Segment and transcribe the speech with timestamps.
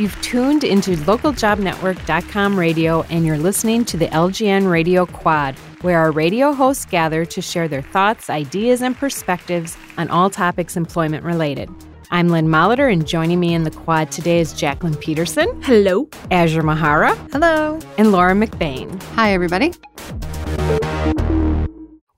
[0.00, 6.10] You've tuned into localjobnetwork.com radio and you're listening to the LJN Radio Quad, where our
[6.10, 11.68] radio hosts gather to share their thoughts, ideas, and perspectives on all topics employment related.
[12.10, 15.60] I'm Lynn Molitor, and joining me in the quad today is Jacqueline Peterson.
[15.64, 16.08] Hello.
[16.30, 17.14] Azure Mahara.
[17.30, 17.78] Hello.
[17.98, 19.02] And Laura McBain.
[19.16, 19.74] Hi, everybody.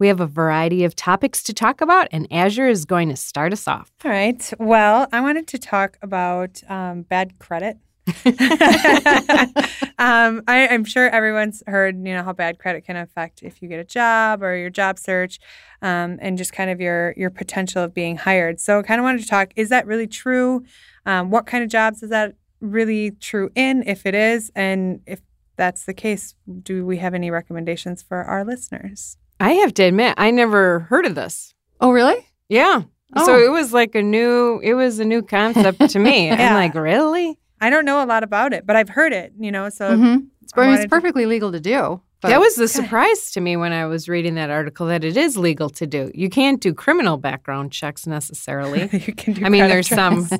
[0.03, 3.53] We have a variety of topics to talk about, and Azure is going to start
[3.53, 3.93] us off.
[4.05, 4.53] All right.
[4.59, 7.77] Well, I wanted to talk about um, bad credit.
[10.01, 13.69] um, I, am sure everyone's heard, you know, how bad credit can affect if you
[13.69, 15.39] get a job or your job search,
[15.83, 18.59] um, and just kind of your your potential of being hired.
[18.59, 20.65] So, I kind of wanted to talk: is that really true?
[21.07, 23.85] Um, what kind of jobs is that really true in?
[23.87, 25.21] If it is, and if
[25.55, 26.35] that's the case,
[26.65, 29.17] do we have any recommendations for our listeners?
[29.43, 31.53] I have to admit, I never heard of this.
[31.81, 32.29] Oh, really?
[32.49, 32.83] Yeah.
[33.17, 33.27] Oh.
[33.27, 36.27] So it was like a new, it was a new concept to me.
[36.29, 36.51] yeah.
[36.51, 37.37] I'm like, really?
[37.61, 40.27] I don't know a lot about it, but I've heard it, you know, so mm-hmm.
[40.43, 41.29] it's, it's, perfectly to...
[41.29, 42.01] legal to do.
[42.21, 42.29] But...
[42.29, 45.37] That was the surprise to me when I was reading that article that it is
[45.37, 46.13] legal to do.
[46.15, 48.83] You can't do criminal background checks necessarily.
[48.93, 50.29] you can do I mean, there's checks.
[50.31, 50.39] some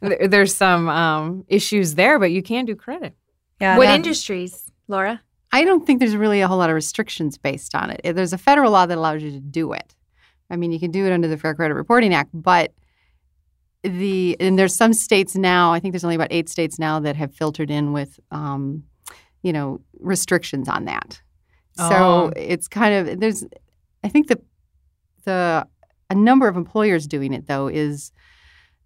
[0.00, 3.14] there's some um, issues there, but you can do credit.
[3.60, 3.78] Yeah.
[3.78, 5.22] What industries, Laura?
[5.52, 8.14] I don't think there's really a whole lot of restrictions based on it.
[8.14, 9.96] There's a federal law that allows you to do it.
[10.48, 12.72] I mean, you can do it under the Fair Credit Reporting Act, but
[13.82, 15.72] the and there's some states now.
[15.72, 18.84] I think there's only about eight states now that have filtered in with, um,
[19.42, 21.20] you know, restrictions on that.
[21.78, 21.88] Oh.
[21.88, 23.44] So it's kind of there's.
[24.04, 24.40] I think the
[25.24, 25.66] the
[26.10, 28.12] a number of employers doing it though is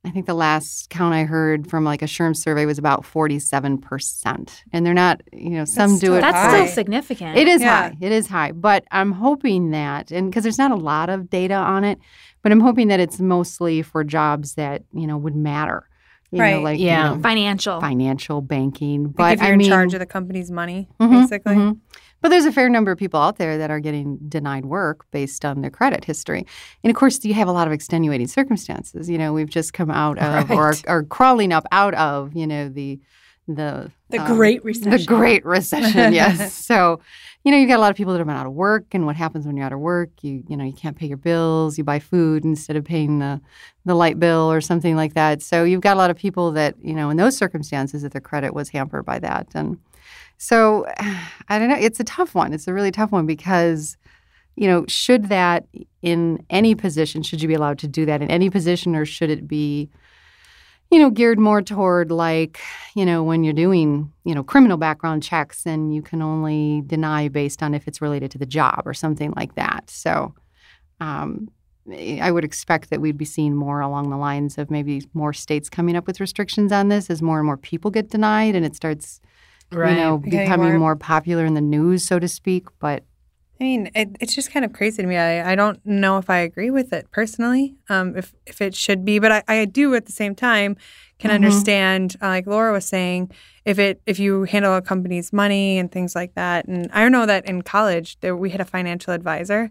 [0.05, 4.51] I think the last count I heard from like a SHRM survey was about 47%.
[4.73, 6.21] And they're not, you know, some that's do it.
[6.21, 6.67] That's high.
[6.67, 7.39] still significant.
[7.39, 7.89] It is yeah.
[7.89, 7.97] high.
[8.01, 8.53] It is high.
[8.53, 11.99] But I'm hoping that, and because there's not a lot of data on it,
[12.43, 15.89] but I'm hoping that it's mostly for jobs that, you know, would matter.
[16.31, 16.57] You right.
[16.57, 17.11] Know, like, yeah.
[17.11, 17.81] You know, financial.
[17.81, 19.09] Financial, banking.
[19.09, 21.55] But like if you're I in mean, charge of the company's money, mm-hmm, basically.
[21.55, 21.79] Mm-hmm.
[22.25, 25.45] But there's a fair number of people out there that are getting denied work based
[25.45, 26.47] on their credit history.
[26.83, 29.11] And of course, you have a lot of extenuating circumstances.
[29.11, 30.57] You know, we've just come out of right.
[30.57, 32.99] or are, crawling up out of, you know, the
[33.47, 34.91] the the um, Great Recession.
[34.91, 36.55] The Great Recession, yes.
[36.55, 37.03] so,
[37.43, 39.05] you know, you've got a lot of people that have been out of work, and
[39.05, 40.09] what happens when you're out of work?
[40.23, 41.77] You you know, you can't pay your bills.
[41.77, 43.39] You buy food instead of paying the
[43.85, 45.43] the light bill or something like that.
[45.43, 48.23] So you've got a lot of people that you know, in those circumstances, that their
[48.23, 49.77] credit was hampered by that, and
[50.39, 50.87] so
[51.49, 51.77] I don't know.
[51.77, 52.53] It's a tough one.
[52.53, 53.97] It's a really tough one because,
[54.57, 55.67] you know, should that
[56.03, 59.31] in any position, should you be allowed to do that in any position or should
[59.31, 59.91] it be,
[60.91, 62.61] you know, geared more toward like,
[62.95, 67.29] you know, when you're doing, you know, criminal background checks and you can only deny
[67.29, 69.91] based on if it's related to the job or something like that.
[69.91, 70.35] So,
[71.01, 71.49] um,
[71.93, 75.69] I would expect that we'd be seeing more along the lines of maybe more states
[75.69, 78.75] coming up with restrictions on this as more and more people get denied and it
[78.75, 79.21] starts
[79.73, 79.91] right.
[79.91, 82.67] you know, becoming more, more popular in the news, so to speak.
[82.79, 83.05] But
[83.61, 85.17] I mean, it, it's just kind of crazy to me.
[85.17, 89.05] I, I don't know if I agree with it personally, um, if if it should
[89.05, 90.77] be, but I, I do at the same time
[91.19, 91.37] can mm-hmm.
[91.37, 93.31] understand, uh, like Laura was saying,
[93.65, 96.67] if it if you handle a company's money and things like that.
[96.67, 99.71] And I know that in college there we had a financial advisor,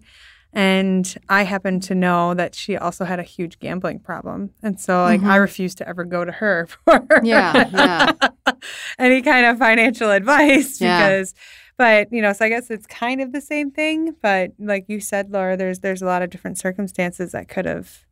[0.55, 4.51] and I happen to know that she also had a huge gambling problem.
[4.61, 5.29] And so, like, mm-hmm.
[5.31, 8.51] I refused to ever go to her for yeah, yeah.
[8.99, 11.09] any kind of financial advice yeah.
[11.09, 11.33] because,
[11.75, 14.15] but, you know, so I guess it's kind of the same thing.
[14.21, 18.05] But like you said, Laura, there's, there's a lot of different circumstances that could have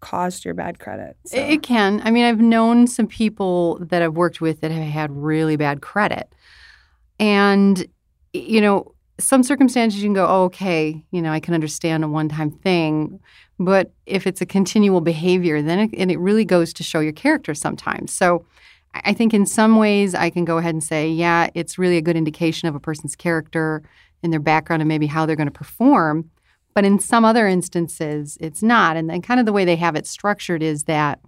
[0.00, 1.16] caused your bad credit.
[1.26, 1.38] So.
[1.38, 2.02] It can.
[2.04, 5.82] I mean, I've known some people that I've worked with that have had really bad
[5.82, 6.34] credit.
[7.20, 7.86] And,
[8.32, 12.08] you know, some circumstances you can go, oh, okay, you know, I can understand a
[12.08, 13.20] one time thing.
[13.58, 17.12] But if it's a continual behavior, then it, and it really goes to show your
[17.12, 18.12] character sometimes.
[18.12, 18.46] So
[18.94, 22.02] I think in some ways I can go ahead and say, yeah, it's really a
[22.02, 23.82] good indication of a person's character
[24.22, 26.30] and their background and maybe how they're going to perform.
[26.74, 28.96] But in some other instances, it's not.
[28.96, 31.20] And then kind of the way they have it structured is that,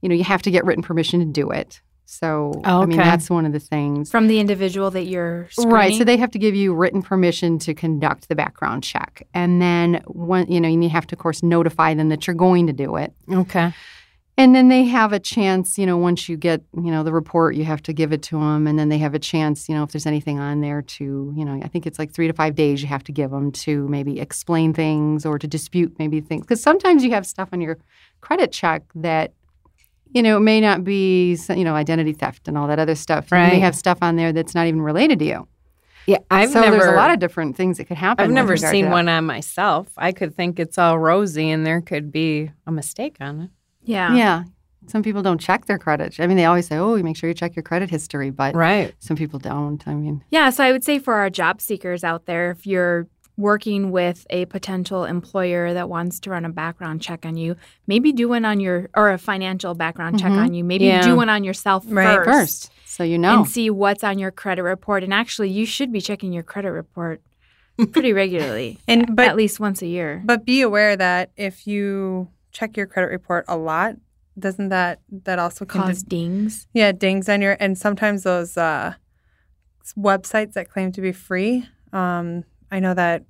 [0.00, 1.80] you know, you have to get written permission to do it.
[2.04, 2.82] So oh, okay.
[2.82, 5.72] I mean that's one of the things from the individual that you're screening?
[5.72, 5.94] right.
[5.94, 10.02] So they have to give you written permission to conduct the background check, and then
[10.06, 12.96] when you know you have to of course notify them that you're going to do
[12.96, 13.12] it.
[13.32, 13.72] Okay.
[14.38, 17.54] And then they have a chance, you know, once you get, you know, the report,
[17.54, 18.66] you have to give it to them.
[18.66, 21.44] And then they have a chance, you know, if there's anything on there to, you
[21.44, 23.86] know, I think it's like three to five days you have to give them to
[23.88, 26.42] maybe explain things or to dispute maybe things.
[26.42, 27.78] Because sometimes you have stuff on your
[28.22, 29.34] credit check that
[30.12, 33.32] you know, it may not be, you know, identity theft and all that other stuff.
[33.32, 33.46] Right.
[33.46, 35.48] You may have stuff on there that's not even related to you.
[36.06, 36.76] Yeah, I've so never.
[36.76, 38.24] there's a lot of different things that could happen.
[38.24, 39.88] I've never seen one on myself.
[39.96, 43.50] I could think it's all rosy, and there could be a mistake on it.
[43.84, 44.44] Yeah, yeah,
[44.86, 46.18] some people don't check their credit.
[46.18, 48.54] I mean, they always say, "Oh, you make sure you check your credit history," but
[48.54, 48.94] right.
[48.98, 49.86] some people don't.
[49.86, 50.50] I mean, yeah.
[50.50, 53.06] So I would say for our job seekers out there, if you're
[53.36, 57.56] working with a potential employer that wants to run a background check on you,
[57.86, 60.38] maybe do one on your or a financial background check Mhm.
[60.44, 60.62] on you.
[60.62, 61.02] Maybe Yeah.
[61.02, 62.16] do one on yourself Right.
[62.24, 63.38] first, first, so you know.
[63.38, 65.02] and see what's on your credit report.
[65.02, 67.22] And actually, you should be checking your credit report
[67.90, 70.20] pretty regularly, And but, at least once a year.
[70.24, 73.96] but be aware that if you check your credit report a lot,
[74.38, 76.66] doesn't that that also Cause dings.
[76.74, 78.94] Yeah, dings on your and sometimes those uh,
[79.98, 81.66] websites that claim to be free.
[81.92, 83.24] Um, I know that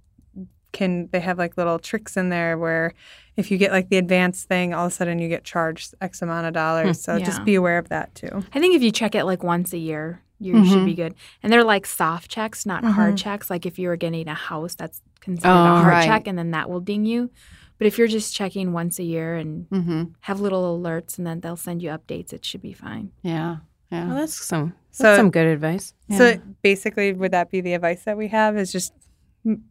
[0.73, 2.95] can they have like little tricks in there where
[3.37, 6.23] if you get like the advanced thing, all of a sudden you get charged X
[6.23, 7.03] amount of dollars.
[7.03, 7.25] So Yeah.
[7.27, 8.43] just be aware of that too.
[8.55, 10.85] I think if you check it like once a year, you should Mhm.
[10.87, 11.15] be good.
[11.43, 13.19] And they're like soft checks, not hard Mhm.
[13.19, 13.51] checks.
[13.51, 16.07] Like if you were getting a house, that's considered Oh, a hard right.
[16.07, 17.31] check, and then that will ding you.
[17.79, 21.41] But if you're just checking once a year and hmm have little alerts, and then
[21.41, 23.11] they'll send you updates, it should be fine.
[23.23, 23.57] Yeah,
[23.91, 24.07] yeah.
[24.07, 25.93] Well, that's some So- that's some good advice.
[26.11, 28.57] So basically, would that be the advice that we have?
[28.57, 28.99] Is just m-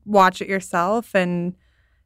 [0.06, 1.56] watch it yourself and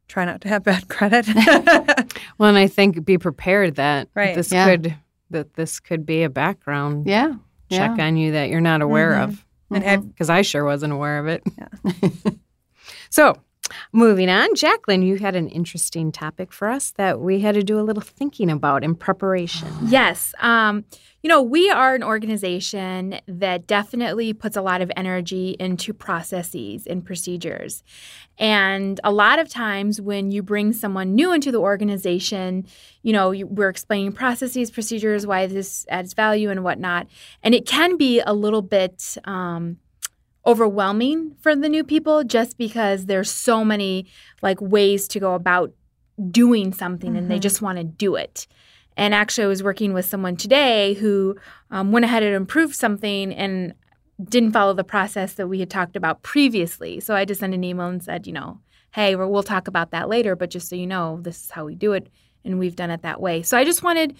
[0.08, 1.26] try not to have bad credit.
[2.38, 4.34] Well, and I think be prepared that Right.
[4.34, 4.66] this Yeah.
[4.66, 4.94] could
[5.30, 7.34] that this could be a background yeah,
[7.70, 8.06] check yeah.
[8.06, 9.24] on you that you're not aware Mhm.
[9.24, 9.44] of.
[9.72, 11.42] and have Because I sure wasn't aware of it.
[13.10, 13.34] so,
[13.92, 17.78] moving on, Jacqueline, you had an interesting topic for us that we had to do
[17.78, 19.68] a little thinking about in preparation.
[19.86, 20.34] Yes.
[20.40, 20.84] Um,
[21.22, 26.86] you know, we are an organization that definitely puts a lot of energy into processes
[26.86, 27.82] and procedures.
[28.38, 32.66] And a lot of times when you bring someone new into the organization,
[33.02, 37.08] you know, you, we're explaining processes, procedures, why this adds value and whatnot.
[37.42, 39.78] And it can be a little bit um,
[40.46, 44.06] overwhelming for the new people just because there's so many
[44.42, 45.72] like ways to go about
[46.30, 47.42] doing something and they Mhm.
[47.42, 48.46] just want to do it.
[48.96, 51.36] And actually, I was working with someone today who
[51.70, 53.74] um, went ahead and improved something and
[54.22, 57.00] didn't follow the process that we had talked about previously.
[57.00, 58.60] So I just sent an email and said, you know,
[58.92, 61.74] hey, we'll talk about that later, but just so you know, this is how we
[61.74, 62.08] do it.
[62.44, 63.42] And we've done it that way.
[63.42, 64.16] So I just wanted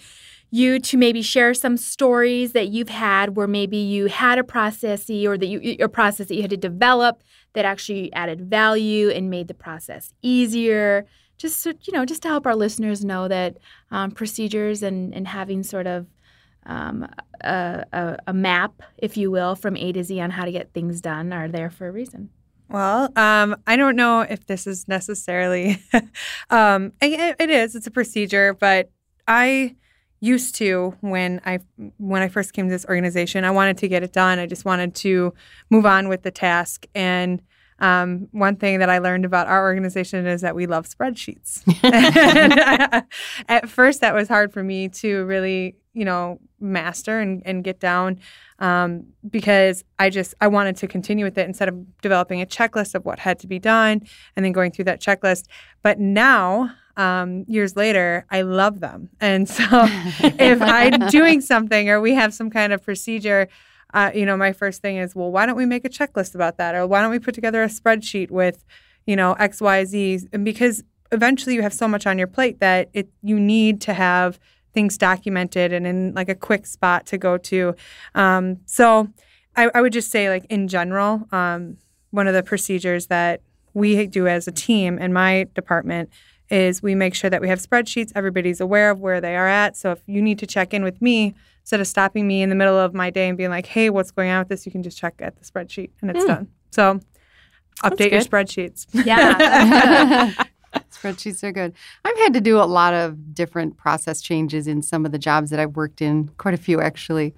[0.49, 5.09] you to maybe share some stories that you've had where maybe you had a process
[5.09, 7.23] or that you a process that you had to develop
[7.53, 11.05] that actually added value and made the process easier
[11.37, 13.57] just so, you know just to help our listeners know that
[13.91, 16.07] um, procedures and, and having sort of
[16.67, 17.07] um,
[17.41, 20.73] a, a, a map, if you will, from A to Z on how to get
[20.73, 22.29] things done are there for a reason.
[22.69, 25.81] Well, um, I don't know if this is necessarily.
[26.49, 27.75] um, it, it is.
[27.75, 28.91] It's a procedure, but
[29.27, 29.75] I
[30.19, 31.59] used to when I
[31.97, 34.39] when I first came to this organization, I wanted to get it done.
[34.39, 35.33] I just wanted to
[35.69, 36.85] move on with the task.
[36.95, 37.41] And
[37.79, 41.61] um, one thing that I learned about our organization is that we love spreadsheets.
[43.47, 47.79] At first, that was hard for me to really, you know, master and, and get
[47.79, 48.19] down
[48.57, 52.95] um, because I just I wanted to continue with it instead of developing a checklist
[52.95, 54.01] of what had to be done
[54.35, 55.45] and then going through that checklist.
[55.83, 62.01] But now, um, years later, I love them, and so if I'm doing something or
[62.01, 63.47] we have some kind of procedure.
[63.93, 66.57] Uh, you know, my first thing is, well, why don't we make a checklist about
[66.57, 68.65] that, or why don't we put together a spreadsheet with,
[69.05, 70.83] you know, X, Y, Z, and because
[71.13, 74.39] eventually you have so much on your plate that it you need to have
[74.73, 77.73] things documented and in like a quick spot to go to.
[78.13, 79.07] Um, so
[79.55, 81.77] I, I would just say, like in general, um,
[82.11, 83.41] one of the procedures that
[83.73, 86.09] we do as a team in my department
[86.49, 88.11] is we make sure that we have spreadsheets.
[88.15, 89.75] Everybody's aware of where they are at.
[89.75, 92.55] So if you need to check in with me, instead of stopping me in the
[92.55, 94.83] middle of my day and being like, "Hey, what's going on with this?" You can
[94.83, 96.27] just check at the spreadsheet and it's Hmm.
[96.27, 96.47] done.
[96.71, 96.99] So
[97.83, 98.87] update your spreadsheets.
[99.05, 100.31] Yeah.
[100.91, 101.73] Spreadsheets are good.
[102.05, 105.49] I've had to do a lot of different process changes in some of the jobs
[105.49, 107.33] that I've worked in, quite a few actually.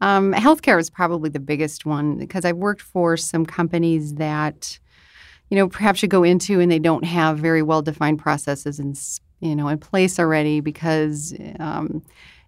[0.00, 4.78] Um, healthcare is probably the biggest one because I've worked for some companies that,
[5.50, 9.20] you know, perhaps you go into and they don't have very well defined processes s-
[9.40, 12.02] you know, in place already because, um,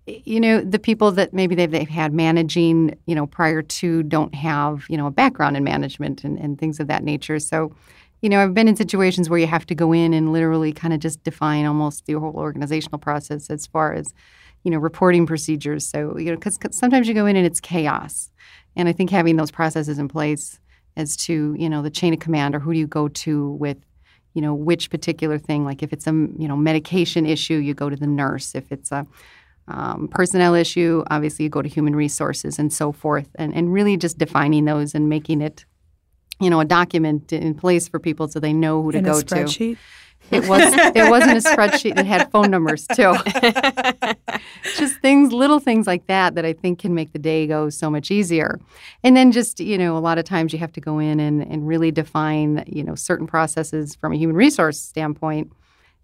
[0.07, 4.35] you know, the people that maybe they've, they've had managing, you know, prior to don't
[4.35, 7.39] have, you know, a background in management and, and things of that nature.
[7.39, 7.75] So,
[8.21, 10.95] you know, I've been in situations where you have to go in and literally kind
[10.95, 14.13] of just define almost the whole organizational process as far as,
[14.65, 15.87] you know, reporting procedures.
[15.87, 18.31] So, you know, because sometimes you go in and it's chaos.
[18.77, 20.61] And I think having those processes in place
[20.97, 23.79] as to, you know, the chain of command or who do you go to with,
[24.35, 25.65] you know, which particular thing.
[25.65, 28.55] Like if it's a, you know, medication issue, you go to the nurse.
[28.55, 29.07] If it's a
[29.69, 33.29] um, personnel issue, obviously you go to human resources and so forth.
[33.37, 35.65] And, and really just defining those and making it
[36.43, 39.21] you know, a document in place for people so they know who to in go
[39.21, 39.77] to.
[40.33, 43.15] It was it wasn't a spreadsheet; it had phone numbers too.
[44.77, 47.91] just things, little things like that, that I think can make the day go so
[47.91, 48.61] much easier.
[49.03, 51.43] And then just, you know, a lot of times you have to go in and,
[51.43, 55.53] and really define, you know, certain processes from a human resource standpoint,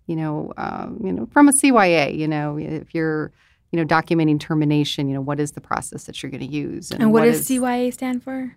[0.06, 3.32] you know, um, you know, from a CYA, you know, if you're,
[3.70, 6.90] you know, documenting termination, you know, what is the process that you're going to use?
[6.90, 8.54] And, what, what does is, CYA stand for?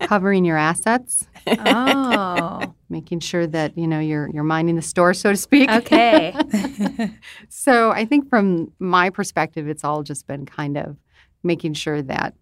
[0.06, 1.26] covering your assets.
[1.46, 2.74] Oh.
[2.92, 5.70] Making sure that, you know, you're you're minding the store, so to speak.
[5.70, 6.34] Okay.
[7.48, 10.96] so I think from my perspective, it's all just been kind of
[11.42, 12.34] making sure that,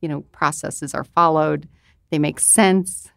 [0.00, 1.68] you know, processes are followed,
[2.10, 3.10] they make sense.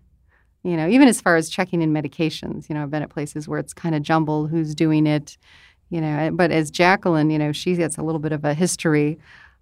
[0.64, 3.48] You know, even as far as checking in medications, you know, I've been at places
[3.48, 5.38] where it's kind of jumbled who's doing it
[5.90, 9.18] you know but as jacqueline you know she gets a little bit of a history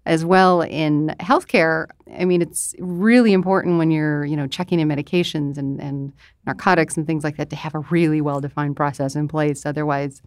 [0.06, 4.88] as well in healthcare i mean it's really important when you're you know checking in
[4.88, 6.12] medications and, and
[6.46, 10.22] narcotics and things like that to have a really well defined process in place otherwise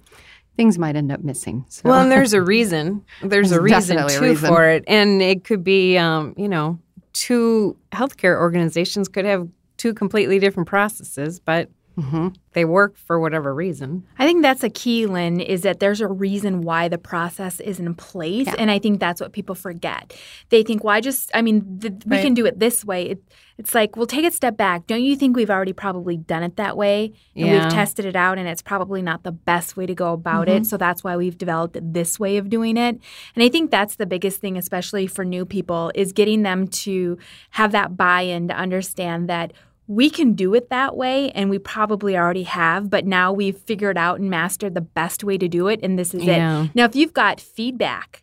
[0.57, 1.81] things might end up missing so.
[1.85, 4.49] well and there's a reason there's, there's a reason too a reason.
[4.49, 6.77] for it and it could be um, you know
[7.13, 11.69] two healthcare organizations could have two completely different processes but
[11.99, 12.27] Mm-hmm.
[12.53, 14.05] They work for whatever reason.
[14.17, 17.79] I think that's a key, Lynn, is that there's a reason why the process is
[17.79, 18.47] in place.
[18.47, 18.55] Yeah.
[18.57, 20.15] And I think that's what people forget.
[20.49, 22.23] They think, well, I just, I mean, th- we right.
[22.23, 23.03] can do it this way.
[23.09, 23.23] It,
[23.57, 24.87] it's like, well, take a step back.
[24.87, 27.11] Don't you think we've already probably done it that way?
[27.35, 27.63] And yeah.
[27.63, 30.63] we've tested it out, and it's probably not the best way to go about mm-hmm.
[30.63, 30.65] it.
[30.65, 32.99] So that's why we've developed this way of doing it.
[33.35, 37.17] And I think that's the biggest thing, especially for new people, is getting them to
[37.51, 39.51] have that buy in to understand that
[39.89, 43.97] we can do it that way and we probably already have but now we've figured
[43.97, 46.65] out and mastered the best way to do it and this is yeah.
[46.65, 48.21] it now if you've got feedback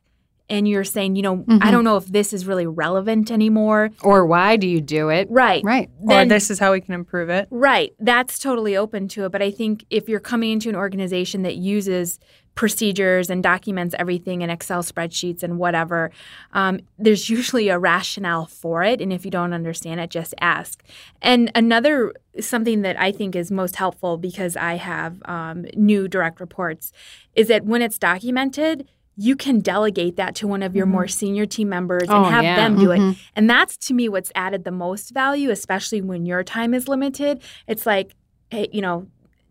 [0.48, 1.58] and you're saying you know mm-hmm.
[1.60, 3.90] i don't know if this is really relevant anymore.
[4.02, 5.26] Or why do you do it?
[5.28, 5.64] Right.
[5.64, 5.90] Right.
[6.04, 7.48] Then, or this is how we can improve it.
[7.50, 7.94] Right.
[7.98, 11.56] That's totally open to it but i think if you're coming into an organization that
[11.56, 12.20] uses
[12.56, 16.10] procedures and documents everything in Excel spreadsheets and whatever,
[16.52, 19.00] um, there's usually a rationale for it.
[19.00, 20.82] And if you don't understand it, just ask.
[21.22, 26.40] And another something that I think is most helpful because I have um, new direct
[26.40, 26.92] reports
[27.34, 30.92] is that when it's documented, you can delegate that to one of your mm-hmm.
[30.92, 32.56] more senior team members and oh, have yeah.
[32.56, 33.10] them do mm-hmm.
[33.10, 33.16] it.
[33.34, 37.40] And that's to me what's added the most value, especially when your time is limited.
[37.66, 38.14] It's like,
[38.50, 39.06] hey, you know,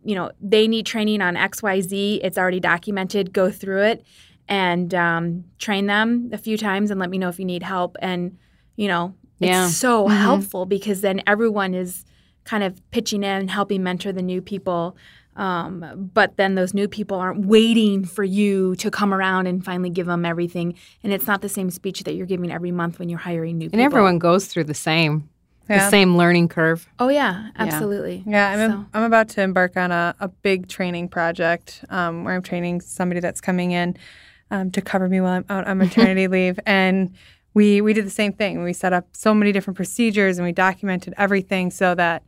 [0.06, 2.20] you know, they need training on XYZ.
[2.22, 3.32] It's already documented.
[3.32, 4.06] Go through it
[4.48, 7.96] and um, train them a few times and let me know if you need help.
[8.00, 8.38] And,
[8.76, 9.66] you know, yeah.
[9.66, 10.16] it's so mm-hmm.
[10.16, 12.04] helpful because then everyone is
[12.44, 14.96] kind of pitching in helping mentor the new people.
[15.34, 19.90] Um, but then those new people aren't waiting for you to come around and finally
[19.90, 20.76] give them everything.
[21.02, 23.66] And it's not the same speech that you're giving every month when you're hiring new
[23.66, 23.80] people.
[23.80, 25.28] And everyone goes through the same
[25.68, 25.84] yeah.
[25.84, 26.86] the same learning curve.
[26.98, 28.22] Oh yeah, absolutely.
[28.26, 28.76] Yeah, I'm, so.
[28.76, 32.80] a, I'm about to embark on a, a big training project um, where I'm training
[32.80, 33.96] somebody that's coming in
[34.50, 37.14] um, to cover me while I'm out on maternity leave, and
[37.54, 38.62] we we did the same thing.
[38.62, 42.22] We set up so many different procedures and we documented everything so that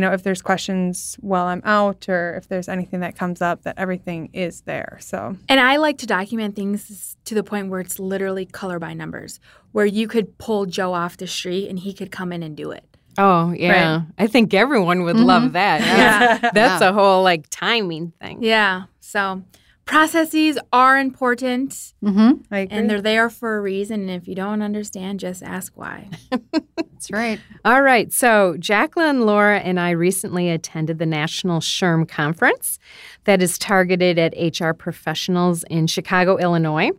[0.00, 3.64] you know if there's questions while I'm out or if there's anything that comes up
[3.64, 4.96] that everything is there.
[4.98, 8.94] So and I like to document things to the point where it's literally color by
[8.94, 9.40] numbers
[9.72, 12.70] where you could pull Joe off the street and he could come in and do
[12.70, 12.82] it.
[13.18, 13.96] Oh, yeah.
[13.96, 14.06] Right.
[14.16, 15.26] I think everyone would mm-hmm.
[15.26, 15.82] love that.
[16.40, 16.50] Yeah.
[16.54, 16.88] That's yeah.
[16.88, 18.42] a whole like timing thing.
[18.42, 18.84] Yeah.
[19.00, 19.42] So
[19.90, 21.94] processes are important.
[22.02, 22.42] Mm-hmm.
[22.70, 24.02] And they're there for a reason.
[24.02, 26.08] And if you don't understand, just ask why.
[26.76, 27.40] That's right.
[27.64, 28.12] All right.
[28.12, 32.78] So, Jacqueline, Laura, and I recently attended the National SHRM Conference
[33.24, 36.90] that is targeted at HR professionals in Chicago, Illinois.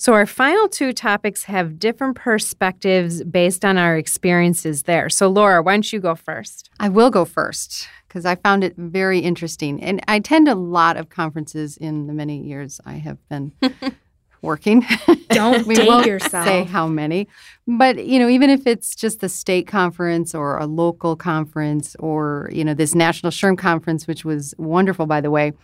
[0.00, 5.08] So, our final two topics have different perspectives based on our experiences there.
[5.08, 6.70] So, Laura, why don't you go first?
[6.78, 9.82] I will go first because I found it very interesting.
[9.82, 13.52] And I attend a lot of conferences in the many years I have been.
[14.40, 14.86] working.
[15.30, 16.46] Don't we date yourself.
[16.46, 17.26] Say how many,
[17.66, 22.48] but you know, even if it's just the state conference or a local conference or
[22.52, 25.54] you know this national SHRM conference, which was wonderful, by the way.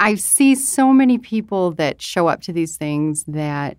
[0.00, 3.76] I see so many people that show up to these things that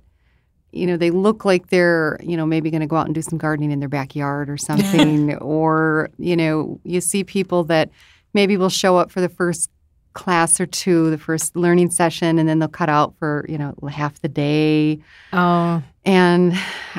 [0.72, 3.22] you know they look like they're you know maybe going to go out and do
[3.22, 5.36] some gardening in their backyard or something.
[5.42, 7.90] Or you know you see people that
[8.34, 9.70] maybe will show up for the first
[10.13, 13.74] class or two the first learning session and then they'll cut out for you know
[13.90, 15.00] half the day.
[15.34, 15.82] Oh.
[16.06, 16.54] And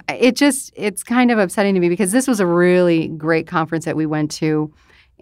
[0.08, 3.84] it just it's kind of upsetting to me because this was a really great conference
[3.84, 4.72] that we went to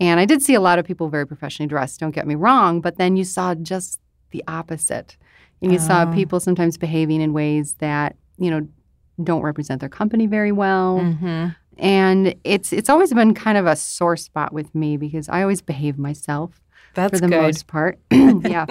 [0.00, 2.80] and I did see a lot of people very professionally dressed, don't get me wrong,
[2.80, 5.16] but then you saw just the opposite.
[5.62, 5.86] And you oh.
[5.86, 8.66] saw people sometimes behaving in ways that, you know,
[9.22, 11.00] don't represent their company very well.
[11.00, 11.48] Mm-hmm.
[11.76, 15.60] And it's it's always been kind of a sore spot with me because I always
[15.60, 16.62] behave myself.
[16.94, 17.42] That's for the good.
[17.42, 17.98] most part.
[18.10, 18.66] yeah.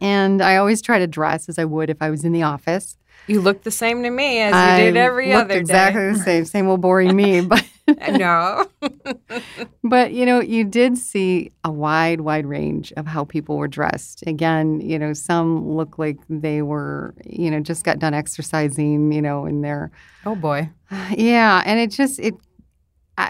[0.00, 2.96] and I always try to dress as I would if I was in the office.
[3.26, 6.12] You look the same to me as I you did every looked other exactly day.
[6.12, 7.46] the same, same old boring me.
[7.86, 8.66] But no.
[9.84, 14.22] but you know, you did see a wide, wide range of how people were dressed.
[14.28, 19.20] Again, you know, some look like they were, you know, just got done exercising, you
[19.20, 19.90] know, in their
[20.24, 20.70] Oh boy.
[21.16, 22.34] yeah, and it just it.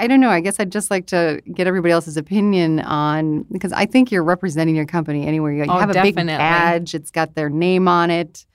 [0.01, 0.31] I don't know.
[0.31, 4.23] I guess I'd just like to get everybody else's opinion on because I think you're
[4.25, 5.73] representing your company anywhere you go.
[5.73, 8.47] You Oh, have a big badge; it's got their name on it,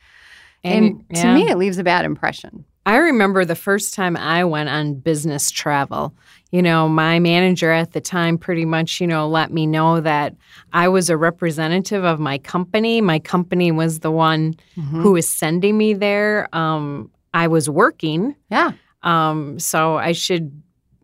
[0.64, 1.36] And, and, to yeah.
[1.36, 2.66] me, it leaves a bad impression.
[2.88, 6.14] I remember the first time I went on business travel.
[6.52, 10.36] You know, my manager at the time pretty much, you know, let me know that
[10.72, 13.02] I was a representative of my company.
[13.02, 15.02] My company was the one Mm-hmm.
[15.02, 16.48] who was sending me there.
[16.56, 18.72] Um, I was working, Yeah,
[19.04, 20.62] um, so I should,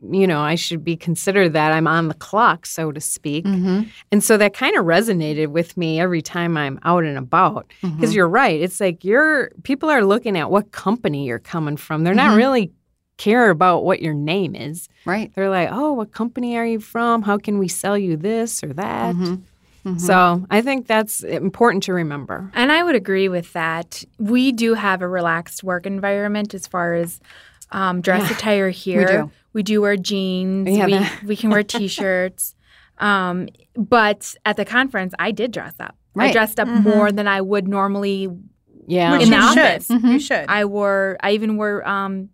[0.09, 3.45] you know, I should be considered that I'm on the clock, so to speak.
[3.45, 3.83] mm-hmm.
[4.11, 7.71] And so that kind of resonated with me every time I'm out and about.
[7.83, 7.95] Mm-hmm.
[7.97, 8.59] Because you're right.
[8.59, 12.03] It's like you're people are looking at what company you're coming from.
[12.03, 12.37] They're not Mhm.
[12.37, 12.71] really
[13.17, 14.89] care about what your name is.
[15.05, 15.31] right.
[15.35, 17.21] They're like, oh, what company are you from?
[17.21, 19.15] How can we sell you this or that?
[19.15, 19.41] Mhm.
[19.85, 19.99] Mhm.
[20.01, 22.49] So I think that's important to remember.
[22.55, 24.03] And I would agree with that.
[24.17, 27.19] We do have a relaxed work environment as far as
[27.71, 29.29] um, dress Yeah, attire here.
[29.51, 29.57] Do.
[29.57, 30.69] We do wear jeans.
[30.69, 32.55] Yeah, we, that- we can wear t-shirts.
[32.97, 35.95] um, but at the conference, I did dress up.
[36.17, 36.83] I dressed up Mhm.
[36.83, 38.27] more than I would normally.
[38.87, 39.13] Yeah.
[39.13, 39.59] Which In you the should.
[39.59, 39.87] office.
[39.87, 40.11] Mhm.
[40.13, 40.45] You should.
[40.49, 41.15] I wore.
[41.21, 42.29] I even wore um,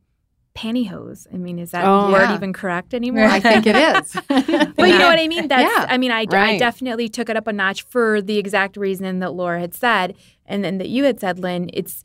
[0.55, 1.27] pantyhose.
[1.31, 2.36] I mean, is that Oh, word yeah.
[2.36, 3.25] even correct anymore?
[3.25, 4.13] I think it is.
[4.75, 5.47] But you know what I mean?
[5.47, 5.86] That's Yeah.
[5.88, 9.33] I mean, I, I definitely took it up a notch for the exact reason that
[9.33, 10.15] Laura had said
[10.47, 11.69] and then that you had said, Lynn.
[11.74, 12.03] It's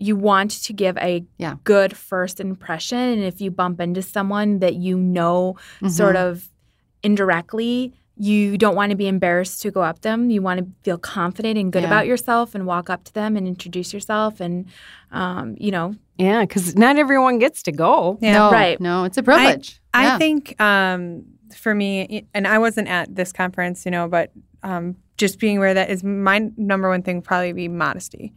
[0.00, 1.54] you want to give a Yeah.
[1.64, 2.98] good first impression.
[2.98, 5.88] And if you bump into someone that you know Mm-hmm.
[5.88, 6.48] sort of
[7.02, 10.28] indirectly, you don't want to be embarrassed to go up them.
[10.30, 11.88] You want to feel confident and good Yeah.
[11.88, 14.66] about yourself and walk up to them and introduce yourself and
[15.10, 18.18] um, you know, Yeah, because not everyone gets to go.
[18.20, 18.34] yeah.
[18.34, 18.80] no, Right.
[18.80, 19.80] No, it's a privilege.
[19.94, 20.18] I Yeah.
[20.18, 24.30] think um, for me, and I wasn't at this conference, you know, but
[24.62, 27.22] um, just being aware that is my number one thing.
[27.22, 28.32] Probably be modesty.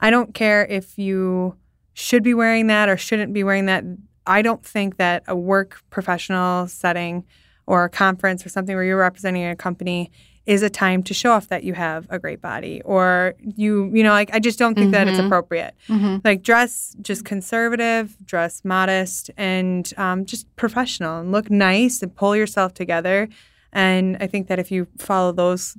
[0.00, 1.56] I don't care if you
[1.94, 3.84] should be wearing that or shouldn't be wearing that.
[4.26, 7.24] I don't think that a work professional setting
[7.66, 10.10] or a conference or something where you're representing a company
[10.46, 14.02] is a time to show off that you have a great body or you you
[14.02, 15.26] know like I just don't think that it's Mhm.
[15.26, 16.22] appropriate Mhm.
[16.24, 22.34] like dress just conservative dress modest and um, just professional and look nice and pull
[22.34, 23.28] yourself together
[23.72, 25.76] and i think that if you follow those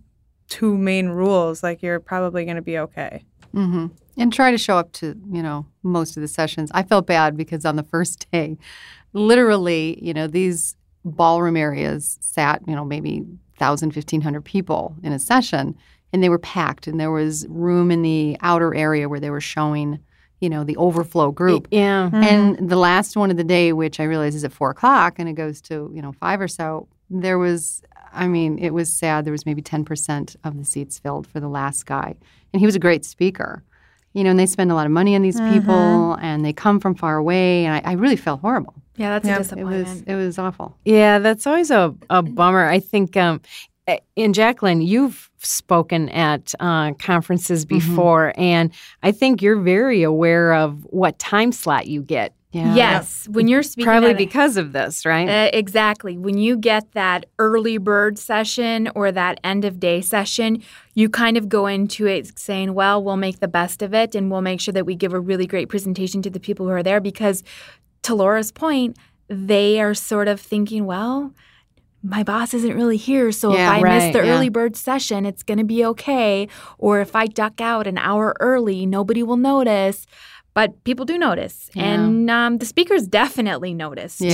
[0.48, 4.78] two main rules like you're probably going to be okay hmm And try to show
[4.78, 6.72] up to, you know, most of the sessions.
[6.74, 8.58] I felt bad because on the first day,
[9.14, 15.20] literally, you know, these ballroom areas sat, you know, maybe 1,000, 1,500 people in a
[15.20, 15.76] session,
[16.14, 19.42] and they were packed, and there was room in the outer area where they were
[19.42, 20.00] showing,
[20.40, 21.68] you know, the overflow group.
[21.72, 22.10] Yeah.
[22.12, 22.24] Mm-hmm.
[22.24, 25.30] And the last one of the day, which I realize is at four o'clock and
[25.30, 27.82] it goes to, you know, five or so, there was,
[28.14, 29.26] I mean, it was sad.
[29.26, 32.16] There was maybe 10% of the seats filled for the last guy.
[32.54, 33.64] And he was a great speaker.
[34.14, 36.80] You know, and they spend a lot of money on these people and they come
[36.82, 37.66] from far away.
[37.66, 38.74] And I, I really felt horrible.
[38.98, 39.38] yeah, that's Yep.
[39.38, 39.88] a It disappointment.
[39.88, 40.78] was, it was awful.
[40.84, 42.66] Yeah, that's always a, a bummer.
[42.68, 43.40] I think, um,
[43.88, 48.72] eh, and Jacqueline, you've spoken at uh, conferences before, and
[49.02, 52.34] I think you're very aware of what time slot you get.
[52.52, 52.76] Yeah.
[52.76, 55.28] Yes, when you're speaking Probably at a- because of this, right?
[55.30, 56.18] Uh, exactly.
[56.18, 60.62] When you get that early bird session or that end of day session,
[60.94, 64.30] you kind of go into it saying, well, we'll make the best of it and
[64.30, 66.84] we'll make sure that we give a really great presentation to the people who are
[66.84, 67.42] there because,
[68.04, 68.98] to Laura's point,
[69.30, 71.34] they are sort of thinking, well,
[72.04, 74.34] my boss isn't really here, so Yeah, if I right, miss the yeah.
[74.34, 76.50] early bird session, it's going to be okay.
[76.80, 80.06] Or if I duck out an hour early, nobody will notice.
[80.54, 81.94] But people do notice, Yeah.
[81.94, 84.28] and um, the speakers definitely notice too.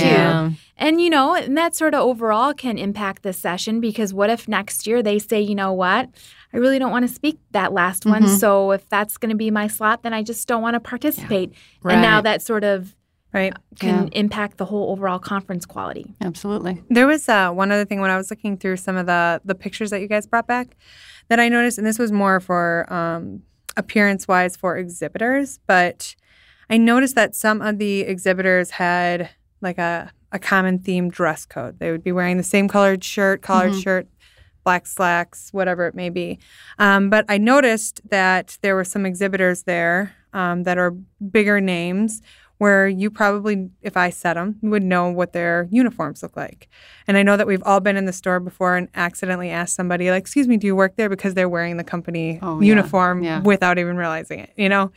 [0.76, 4.48] And you know, and that sort of overall can impact the session because what if
[4.48, 6.08] next year they say, you know what,
[6.52, 8.24] I really don't want to speak that last one.
[8.24, 8.38] Mhm.
[8.38, 11.52] So if that's going to be my slot, then I just don't want to participate.
[11.84, 12.96] And now that sort of
[13.32, 16.14] right can impact the whole overall conference quality.
[16.20, 16.82] Absolutely.
[16.90, 19.54] There was uh, one other thing when I was looking through some of the the
[19.54, 20.76] pictures that you guys brought back
[21.28, 23.42] that I noticed, and this was more for um,
[23.78, 26.14] appearance wise for exhibitors, but
[26.68, 29.30] I noticed that some of the exhibitors had
[29.62, 31.78] like a a common theme dress code.
[31.78, 33.82] They would be wearing the same colored shirt, collared Mhm.
[33.82, 34.06] shirt,
[34.62, 36.38] black slacks, whatever it may be.
[36.78, 40.90] Um, but I noticed that there were some exhibitors there um, that are
[41.30, 42.20] bigger names
[42.58, 46.68] where you probably, if I set them, would know what their uniforms look like.
[47.06, 50.10] And I know that we've all been in the store before and accidentally asked somebody,
[50.10, 51.08] like, excuse me, do you work there?
[51.08, 52.66] Because they're wearing the company Oh, yeah.
[52.66, 53.40] uniform Yeah.
[53.42, 54.90] without even realizing it, you know?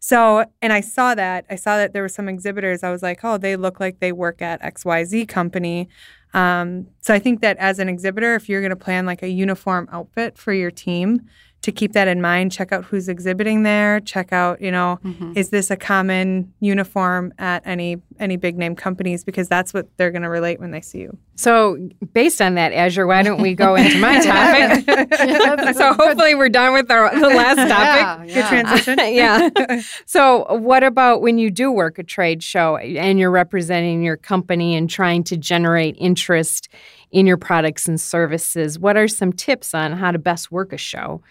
[0.00, 1.44] So, and I saw that.
[1.50, 2.84] I saw that there were some exhibitors.
[2.84, 5.88] I was like, oh, they look like they work at XYZ company.
[6.34, 9.28] Um, so I think that as an exhibitor, if you're going to plan like a
[9.28, 11.22] uniform outfit for your team,
[11.68, 14.00] to keep that in mind, check out who's exhibiting there.
[14.00, 15.32] Check out, you know, Mm-hmm.
[15.36, 19.22] is this a common uniform at any any big name companies?
[19.22, 21.16] Because that's what they're going to relate when they see you.
[21.36, 21.76] So,
[22.12, 25.76] based on that, Azure, why don't we go into my topic?
[25.76, 27.70] so, hopefully, we're done with our, the last topic.
[27.70, 28.48] Yeah, Good yeah.
[28.48, 28.98] transition.
[29.14, 29.80] yeah.
[30.06, 34.74] So, what about when you do work a trade show and you're representing your company
[34.74, 36.68] and trying to generate interest
[37.12, 38.78] in your products and services?
[38.78, 41.22] What are some tips on how to best work a show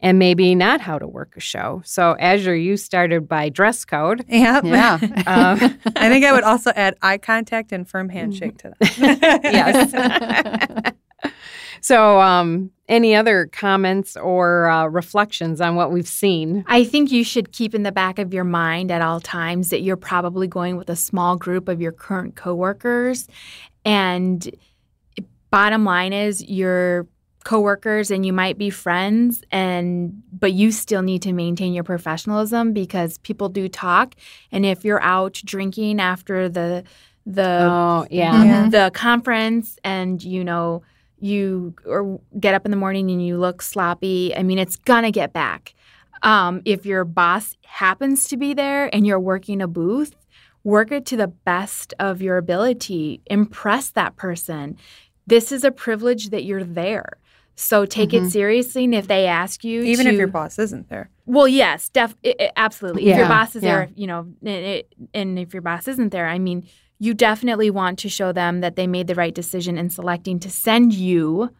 [0.00, 1.82] and maybe not how to work a show?
[1.84, 4.24] So, Azure, you started by dress code.
[4.28, 4.64] Yep.
[4.64, 4.98] Yeah.
[5.26, 5.58] Um,
[5.96, 9.40] I think I would also add eye contact and firm handshake to that.
[11.22, 11.32] yes.
[11.80, 16.64] so, um, any other comments or uh, reflections on what we've seen?
[16.68, 19.82] I think you should keep in the back of your mind at all times that
[19.82, 23.26] you're probably going with a small group of your current coworkers.
[23.84, 24.48] And
[25.50, 27.06] bottom line is your
[27.46, 32.72] coworkers and you might be friends and but you still need to maintain your professionalism
[32.72, 34.16] because people do talk.
[34.50, 36.82] And if you're out drinking after the
[37.24, 38.44] the Oh, yeah.
[38.44, 38.68] Yeah.
[38.68, 40.82] the conference and you know
[41.20, 45.12] you or get up in the morning and you look sloppy i mean it's gonna
[45.12, 45.72] get back.
[46.22, 50.16] Um, if your boss happens to be there and you're working a booth
[50.64, 53.20] work it to the best of your ability.
[53.26, 54.76] Impress that person.
[55.24, 57.18] This is a privilege that you're there
[57.56, 60.88] so take it seriously and if they ask you Even to, if your boss isn't
[60.88, 61.10] there.
[61.24, 63.08] well, yes, def- i i- absolutely.
[63.08, 63.70] If your boss is yeah.
[63.70, 67.70] there, you know, and, it, and if your boss isn't there, I mean, you definitely
[67.70, 71.50] want to show them that they made the right decision in selecting to send you.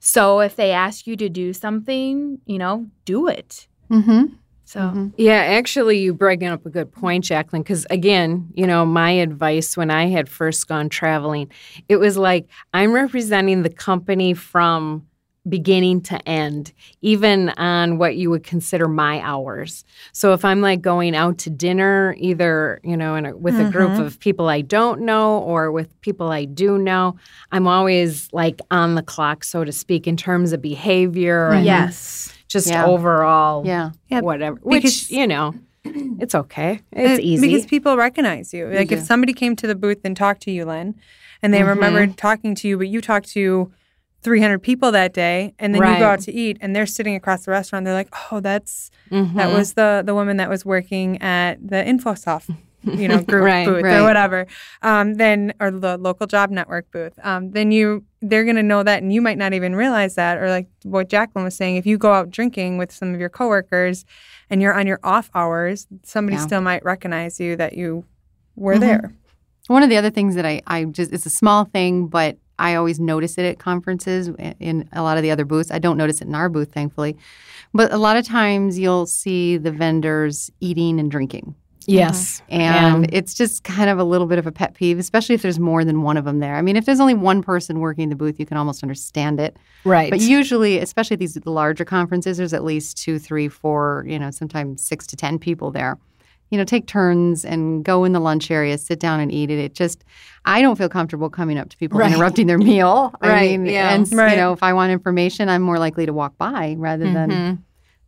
[0.00, 3.68] So if they ask you to do something, you know, do it.
[3.90, 4.34] mm-hmm.
[4.64, 9.10] So Yeah, actually, you bring up a good point, Jacqueline, because again, you know, my
[9.10, 11.50] advice when I had first gone traveling,
[11.88, 15.06] it was like I'm representing the company from
[15.48, 19.84] beginning to end, even on what you would consider my hours.
[20.12, 23.68] So if I'm like going out to dinner, either, you know, in a, with a
[23.70, 27.16] group of people I don't know or with people I do know,
[27.50, 32.32] I'm always like on the clock, so to speak, in terms of behavior and yes,
[32.46, 32.86] just Yeah.
[32.86, 33.90] overall Yeah.
[34.08, 34.56] Yeah, whatever.
[34.56, 36.80] because- Which you know, it's okay.
[36.92, 37.48] It's Uh, easy.
[37.48, 38.68] because people recognize you.
[38.68, 40.94] Like if somebody came to the booth and talked to you, Lynn,
[41.42, 41.68] and they Mm-hmm.
[41.68, 43.72] remembered talking to you, but you talked to
[44.22, 47.44] 300 people that day, and then you go out to eat, and they're sitting across
[47.44, 47.84] the restaurant.
[47.84, 49.36] They're like, "Oh, that's Mm-hmm.
[49.36, 53.64] that was the the woman that was working at the InfoSoft." You know, group Right,
[53.64, 53.98] booth right.
[53.98, 54.46] or whatever.
[54.82, 57.12] Um, then or the local job network booth.
[57.22, 60.38] Um, then you they're gonna know that, and you might not even realize that.
[60.38, 63.28] Or like what Jacqueline was saying, if you go out drinking with some of your
[63.28, 64.04] coworkers,
[64.50, 66.42] and you're on your off hours, somebody Yeah.
[66.46, 68.04] still might recognize you that you
[68.56, 68.80] were Mhm.
[68.80, 69.12] there.
[69.68, 72.74] One of the other things that I, I just, it's a small thing, but I
[72.74, 74.28] always notice it at conferences
[74.60, 75.70] in a lot of the other booths.
[75.70, 77.16] I don't notice it in our booth, thankfully.
[77.74, 81.54] But a lot of times you'll see the vendors eating and drinking.
[81.86, 82.60] yes, uh-huh.
[82.60, 85.58] And it's just kind of a little bit of a pet peeve, especially if there's
[85.58, 86.54] more than one of them there.
[86.54, 89.56] I mean, if there's only one person working the booth, you can almost understand it.
[89.84, 90.10] right.
[90.10, 94.30] But usually, especially at these larger conferences, there's at least two, three, four, you know,
[94.30, 95.98] sometimes six to 10 people there.
[96.52, 99.58] You know, take turns and go in the lunch area, sit down and eat it.
[99.58, 100.04] It just,
[100.44, 102.12] I don't feel comfortable coming up to people Right.
[102.12, 103.14] interrupting their meal.
[103.22, 103.94] I Right, mean, yeah.
[103.94, 104.32] and, Right.
[104.32, 107.58] you know, if I want information, I'm more likely to walk by rather than, Mhm.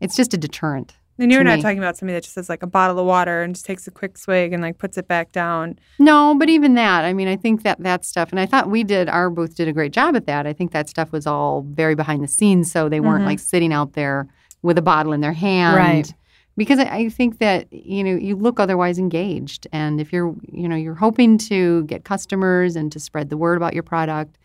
[0.02, 0.94] it's just a deterrent.
[1.18, 1.62] And you're not me.
[1.62, 3.90] talking about somebody that just has like a bottle of water and just takes a
[3.90, 5.78] quick swig and like puts it back down.
[5.98, 8.84] No, but even that, I mean, I think that that stuff, and I thought we
[8.84, 10.46] did, our booth did a great job at that.
[10.46, 13.28] I think that stuff was all very behind the scenes, so they weren't Mhm.
[13.28, 14.26] like sitting out there
[14.62, 15.76] with a bottle in their hand.
[15.78, 16.12] Right.
[16.56, 19.66] Because I, I think that, you know, you look otherwise engaged.
[19.72, 23.56] And if you're, you know, you're hoping to get customers and to spread the word
[23.56, 24.38] about your product.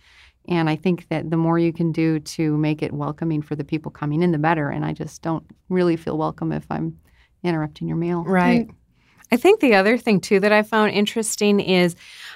[0.47, 3.63] And I think that the more you can do to make it welcoming for the
[3.63, 4.69] people coming in, the better.
[4.69, 6.97] And I just don't really feel welcome if I'm
[7.43, 8.23] interrupting your meal.
[8.23, 8.67] Right.
[9.31, 11.95] I think the other thing too that I found interesting is,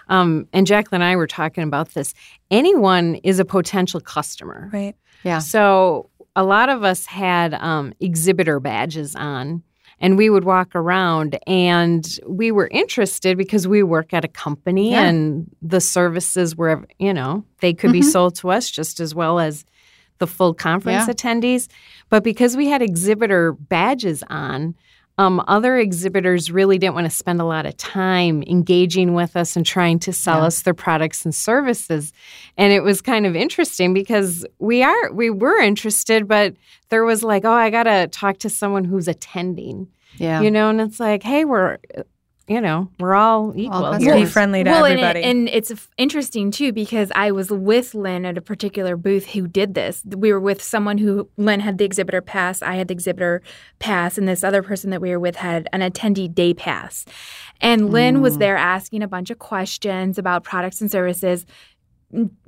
[0.10, 2.14] um, and Jacqueline and I were talking about this.
[2.52, 4.70] Anyone is a potential customer.
[4.72, 4.96] Right.
[5.24, 5.40] Yeah.
[5.40, 9.63] So a lot of us had um, exhibitor badges on,
[10.00, 14.91] and we would walk around, and we were interested because we work at a company,
[14.91, 15.04] Yeah.
[15.04, 18.12] and the services were, you know, they could be Mhm.
[18.12, 19.63] sold to us just as well as
[20.19, 21.13] the full conference Yeah.
[21.13, 21.67] attendees.
[22.10, 24.76] But because we had exhibitor badges on.
[25.19, 29.56] Um, other exhibitors really didn't want to spend a lot of time engaging with us
[29.56, 30.45] and trying to sell Yeah.
[30.47, 32.12] us their products and services.
[32.58, 36.56] And it was kind of interesting because we are we were interested, but
[36.89, 39.88] there was like, oh, I gotta talk to someone who's attending.
[40.17, 40.41] Yeah.
[40.41, 41.78] You know, and it's like, hey, we're
[42.48, 44.04] you know, we're all equal customers.
[44.04, 44.16] here.
[44.16, 45.20] Be friendly to well, and, everybody.
[45.22, 49.28] it, and it's f- interesting too because I was with Lynn at a particular booth
[49.28, 50.04] who did this.
[50.06, 53.42] We were with someone who Lynn had the exhibitor pass, I had the exhibitor
[53.80, 57.06] pass, and this other person that we were with had an attendee day pass.
[57.62, 58.40] And Lynn was Mm.
[58.40, 61.46] there asking a bunch of questions about products and services.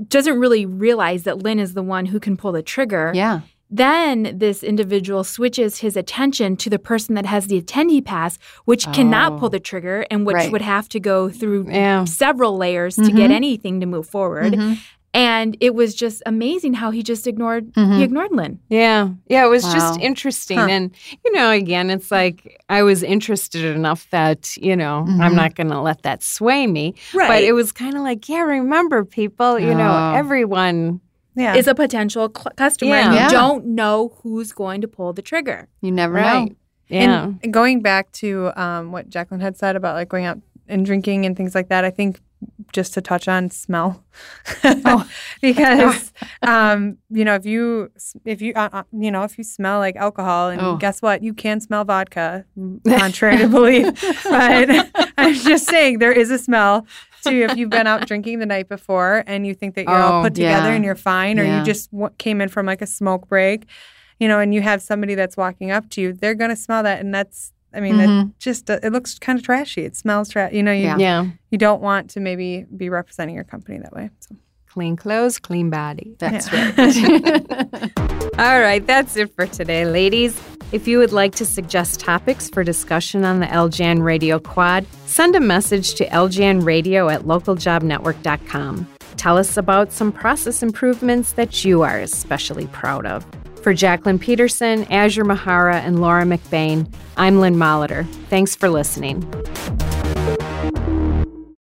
[0.08, 3.12] Doesn't really realize that Lynn is the one who can pull the trigger.
[3.16, 3.40] yeah.
[3.70, 8.86] Then this individual switches his attention to the person that has the attendee pass, which
[8.94, 9.38] cannot Oh.
[9.40, 10.52] pull the trigger and which Right.
[10.52, 12.04] would have to go through Yeah.
[12.06, 13.36] several layers to get Mhm.
[13.36, 14.54] anything to move forward.
[14.54, 14.78] Mhm.
[15.16, 17.98] And it was just amazing how he just ignored Mhm.
[17.98, 18.60] he ignored Lynn.
[18.70, 19.10] Yeah.
[19.30, 19.46] Yeah.
[19.46, 20.58] It was just interesting.
[20.58, 20.68] Huh.
[20.70, 20.92] And,
[21.24, 25.36] you know, again, it's like I was interested enough that, you know, I'm Mhm.
[25.36, 26.96] not going to let that sway me.
[27.14, 27.30] Right.
[27.30, 30.14] But it was kind of like, yeah, remember, people, you know, Oh.
[30.18, 31.00] everyone.
[31.36, 31.56] Yeah.
[31.56, 33.30] is a potential cl- customer and you Yeah.
[33.30, 35.68] don't know who's going to pull the trigger.
[35.82, 36.50] You never Right.
[36.50, 36.56] know.
[36.88, 37.32] Yeah.
[37.44, 41.26] And going back to um, what Jacqueline had said about like going out and drinking
[41.26, 42.20] and things like that, I think
[42.74, 44.04] just to touch on smell,
[44.64, 45.10] Oh.
[45.42, 47.90] because um, you know if you
[48.26, 50.76] if you uh, uh, you know if you smell like alcohol and Oh.
[50.76, 52.46] guess what you can smell vodka,
[52.88, 54.00] contrary to belief.
[54.24, 56.86] But I'm just saying there is a smell
[57.26, 60.22] to if you've been out drinking the night before and you think that you're all
[60.22, 60.74] Oh, put together yeah.
[60.76, 61.60] and you're fine, or Yeah.
[61.60, 63.66] you just w- came in from like a smoke break
[64.18, 66.82] you know, and you have somebody that's walking up to you, they're going to smell
[66.84, 67.02] that.
[67.02, 69.84] And that's, I mean, that just, uh, it looks kind of trashy.
[69.84, 70.54] It smells trash.
[70.54, 70.98] You know, you, Yeah.
[70.98, 71.26] Yeah.
[71.52, 74.10] you don't want to maybe be representing your company that way.
[74.22, 74.38] So.
[74.76, 76.18] Clean clothes, clean body.
[76.20, 76.74] That's Yeah.
[76.78, 77.92] right.
[78.38, 80.38] All right, that's it for today, ladies.
[80.74, 85.34] If you would like to suggest topics for discussion on the LJN Radio Quad, send
[85.38, 88.86] a message to ljnradio at localjobnetwork.com.
[89.16, 93.26] Tell us about some process improvements that you are especially proud of.
[93.64, 98.06] For Jacqueline Peterson, Azure Mahara, and Laura McBain, I'm Lynn Molitor.
[98.30, 99.22] Thanks for listening.